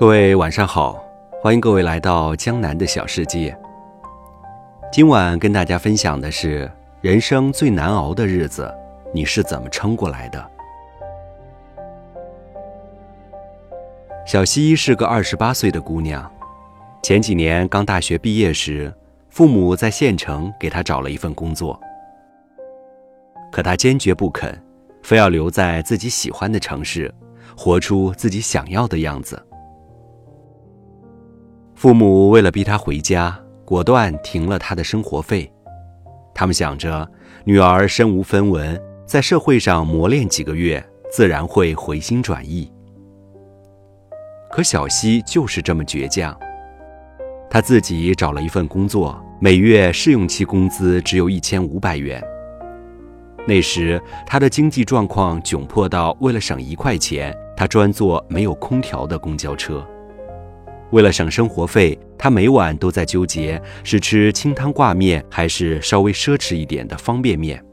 [0.00, 0.98] 各位晚上好，
[1.42, 3.54] 欢迎各位来到江南的小世界。
[4.90, 8.74] 今晚跟大家分享的是人生最难熬的日子，
[9.12, 10.50] 你是怎么撑过来的？
[14.26, 16.32] 小西是个二十八岁的姑娘，
[17.02, 18.90] 前几年刚大学毕业时，
[19.28, 21.78] 父母在县城给她找了一份工作，
[23.52, 24.58] 可她坚决不肯，
[25.02, 27.14] 非要留在自己喜欢的城市，
[27.54, 29.38] 活出自己想要的样子。
[31.80, 33.34] 父母为了逼他回家，
[33.64, 35.50] 果断停了他的生活费。
[36.34, 37.10] 他们想着，
[37.42, 42.70] 女儿身无分文，在社会上磨练几个月，自然会回心转意。
[44.50, 46.38] 可小西就是这么倔强，
[47.48, 52.22] 他自己找了一份工作，每月试用期工资只有一千五百元。
[53.48, 59.82] 那时他的经济状况窘迫到，为了省一块钱，他专坐没有空调的公交车。
[60.92, 67.64] 为了省生活费，他每晚都在纠结是吃清汤挂面，还是稍微奢侈一点的方便面。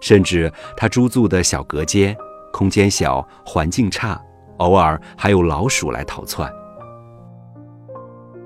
[0.00, 2.16] 甚至他租住的小隔间，
[2.52, 4.20] 空间小，环境差，
[4.56, 6.52] 偶尔还有老鼠来逃窜。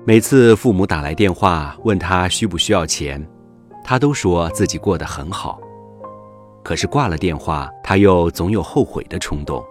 [0.05, 3.27] 每次父母打来电话问他需不需要钱，
[3.83, 5.59] 他都说自己过得很好。
[6.63, 9.65] 可是挂了电话，他又总有后悔的冲动。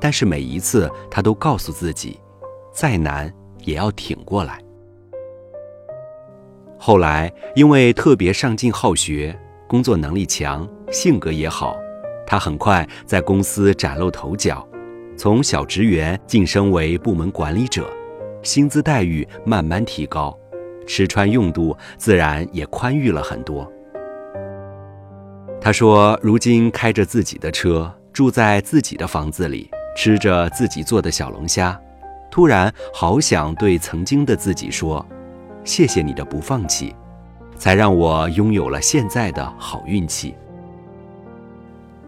[0.00, 2.18] 但是每一次，他都告诉自己。
[2.76, 3.32] 再难
[3.64, 4.60] 也要挺过来。
[6.78, 9.34] 后来，因为特别上进好学，
[9.66, 11.74] 工作能力强，性格也好，
[12.26, 14.68] 他很快在公司崭露头角，
[15.16, 17.90] 从小职员晋升为部门管理者，
[18.42, 20.38] 薪资待遇慢慢提高，
[20.86, 23.66] 吃穿用度自然也宽裕了很多。
[25.62, 31.80] 他说：“如今开着自己的车，住在自己的房子里，吃着自己做的小龙虾。”
[32.36, 35.02] 突然，好想对曾经的自己说
[35.64, 36.94] ：“谢谢你的不放弃，
[37.56, 40.34] 才让我拥有了现在的好运气。”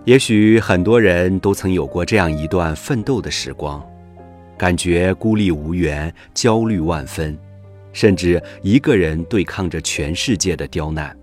[0.04, 3.82] 也许很多人都曾有过这样一段奋斗的时光，
[4.58, 7.34] 感觉孤立无援、焦虑万分，
[7.94, 11.16] 甚至一个人对抗着全世界的刁难。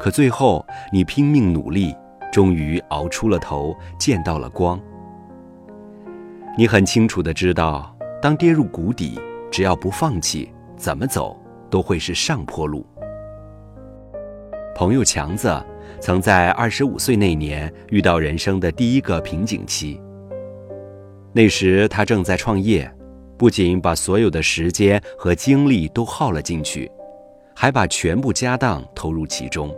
[0.00, 1.94] 可最后，你拼命努力，
[2.32, 4.80] 终于熬出了头，见到了光。
[6.54, 9.18] 你很清楚的知道，当跌入谷底，
[9.50, 11.34] 只要不放弃，怎么走
[11.70, 12.84] 都会是上坡路。
[14.74, 15.50] 朋友强子
[15.98, 19.98] 曾在二十五岁那年遇到人生的第一个瓶颈期。
[21.32, 22.90] 那时他正在创业，
[23.38, 26.90] 不仅把所有的时间和精力都耗了进去，
[27.54, 29.74] 还把全部家当投入其中。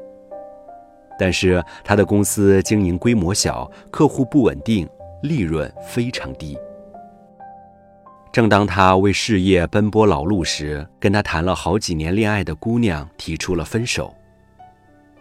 [1.21, 4.89] 但是他的公司经营规模小，客户不稳定。
[5.25, 6.57] 利润非常低。
[8.31, 14.15] 正当他为事业奔波劳碌时，跟他谈了好几年恋爱的姑娘提出了分手。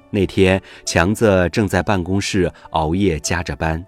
[0.10, 3.84] 那天，强子正在办公室熬夜加着班，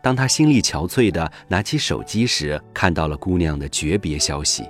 [0.00, 4.64] 当他心力憔悴的拿起手机时，看到了姑娘的诀别消息。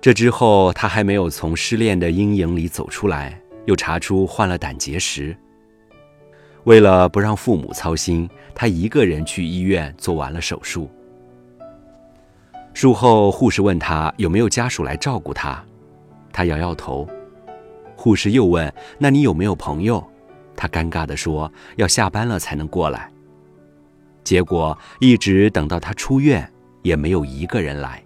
[0.00, 5.36] 这之后，他还没有从失恋的阴影里走出来，又查出患了胆结石。
[6.64, 10.88] 为了不让父母操心，他一个人去医院做完了手术。
[12.74, 15.62] 术后，护士问他有没有家属来照顾他，
[16.32, 17.08] 他摇摇头。
[17.96, 20.02] 护士又问：“那你有没有朋友？”
[20.56, 23.10] 他尴尬地说：“要下班了才能过来。”
[24.24, 26.48] 结果一直等到他出院，
[26.82, 28.02] 也没有一个人来。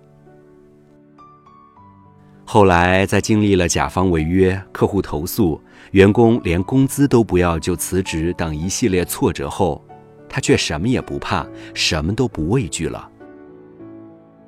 [2.45, 5.61] 后来，在经历了甲方违约、客户投诉、
[5.97, 9.83] 员工连工资都不要就辞职等一系列挫折后，
[10.29, 13.11] 他却什么也不怕，什么都不畏惧了。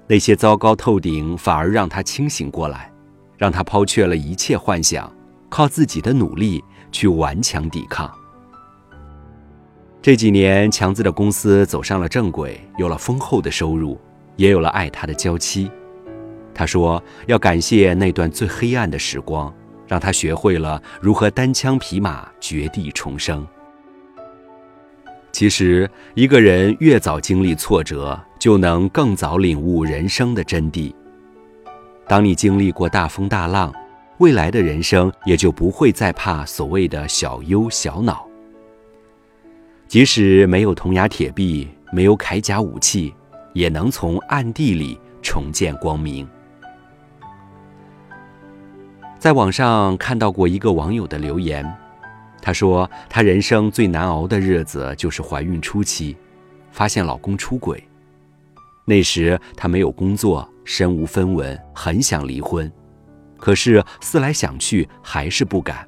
[0.07, 2.93] 那些糟糕透顶，反而让他清醒过来，
[3.39, 5.11] 让他抛却了一切幻想，
[5.49, 6.63] 靠自己的努力
[6.93, 8.13] 去顽强抵抗。
[10.03, 13.99] 这几年，强子的公司走上了正轨，有了丰厚的收入，
[14.37, 15.71] 也有了爱他的娇妻。
[16.53, 19.51] 他说：“要感谢那段最黑暗的时光，
[19.89, 23.45] 让他学会了如何单枪匹马绝地重生。”
[25.33, 30.93] 其实，一个人越早经历挫折，就能更早领悟人生的真谛。
[32.09, 33.73] 当你经历过大风大浪，
[34.19, 38.27] 未来的人生也就不会再怕所谓的小忧小恼。
[39.87, 43.15] 即使没有铜牙铁臂，没有铠甲武器，
[43.53, 46.29] 也能从暗地里重见光明。
[49.19, 51.67] 在网上看到过一个网友的留言，
[52.41, 56.17] 他说他人生最难熬的日子就是怀孕初期，
[56.71, 57.83] 发现老公出轨，
[58.85, 62.71] 那时他没有工作，身无分文，很想离婚，
[63.37, 65.87] 可是思来想去还是不敢。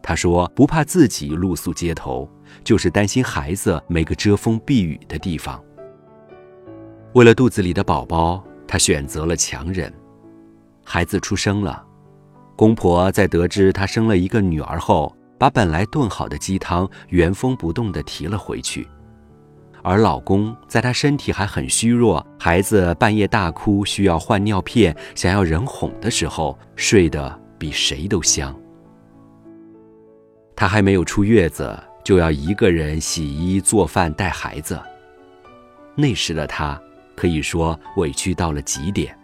[0.00, 2.30] 他说：“不怕自己露宿街头，
[2.64, 5.60] 就是担心孩子没个遮风避雨的地方。”
[7.12, 9.92] 为了肚子里的宝宝，他选择了强忍。
[10.82, 11.84] 孩子出生了，
[12.60, 18.86] 公婆在得知她生了一个女儿后，把本来炖好的鸡汤原封不动地提了回去。
[19.82, 28.54] 而老公在她身体还很虚弱，孩子半夜大哭需要换尿片，想要人哄的时候，睡得比谁都香。
[30.54, 31.74] 她还没有出月子，
[32.04, 34.78] 就要一个人洗衣做饭带孩子。
[35.94, 36.78] 那时的她。
[37.16, 39.14] 可以说委屈到了极点。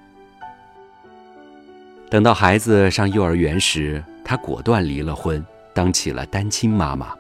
[2.09, 5.45] 等到孩子上幼儿园时，她果断离了婚，
[5.75, 7.13] 当起了单亲妈妈。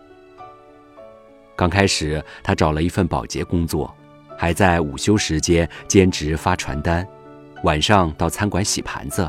[1.56, 3.92] 刚开始，她找了一份保洁工作，
[4.36, 7.06] 还在午休时间兼职发传单，
[7.64, 9.28] 晚上到餐馆洗盘子。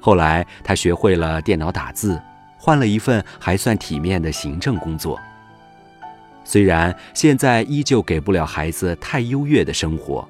[0.00, 2.18] 后来，她学会了电脑打字，
[2.56, 5.20] 换了一份还算体面的行政工作。
[6.44, 10.26] 虽然现在依旧给不了孩子太优越的生活。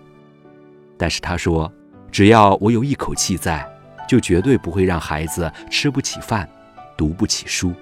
[0.99, 1.71] 但是他说
[2.11, 3.69] ：“只要我有一口气在，
[4.07, 6.49] 就绝对不会让孩子吃不起饭，
[6.97, 7.73] 读不起书。”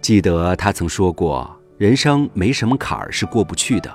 [0.00, 1.48] 记得他曾说过
[1.78, 3.92] ：“人生没什么坎儿是过不去的。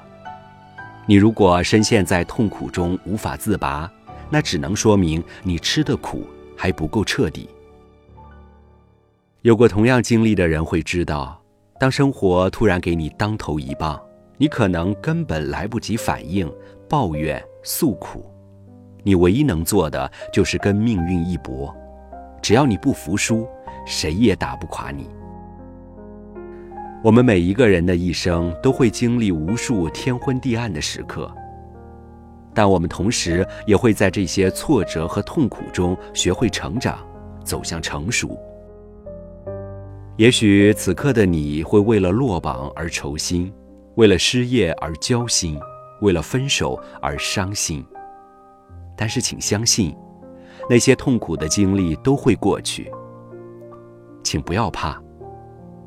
[1.06, 3.92] 你如果深陷在痛苦中无法自拔，
[4.30, 6.28] 那只能说明你吃的苦
[6.58, 7.50] 还不够彻底。”
[9.42, 11.42] 有过同样经历的人会知道，
[11.80, 14.00] 当生活突然给你当头一棒。
[14.38, 16.52] 你可能根本来不及反应、
[16.90, 18.26] 抱怨、诉苦，
[19.04, 21.76] 你唯一能做的就是跟命运一搏。
[22.42, 23.48] 只要你不服输，
[23.86, 25.10] 谁也打不垮你。
[27.04, 31.32] 我们每一个人的一生都会经历无数天昏地暗的时刻，
[32.54, 37.00] 但我们同时也会在这些挫折和痛苦中学会成长，
[37.44, 38.38] 走向成熟。
[40.18, 43.52] 也许此刻的你会为了落榜而愁心。
[43.96, 45.60] 为了失业而焦心，
[46.02, 47.84] 为了分手而伤心。
[49.02, 49.98] 但是，请相信，
[50.70, 52.88] 那些痛苦的经历都会过去。
[54.22, 55.02] 请不要怕，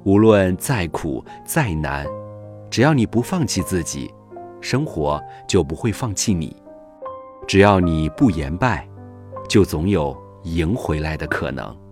[0.03, 2.05] 无论再苦再难，
[2.69, 4.13] 只要你不放弃自己，
[4.61, 6.61] 生活就不会放弃你。
[7.47, 8.85] 只要你不言败，
[9.49, 10.13] 就总有
[10.43, 11.84] 赢回来的可能。